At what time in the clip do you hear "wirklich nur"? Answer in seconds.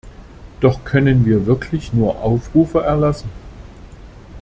1.45-2.23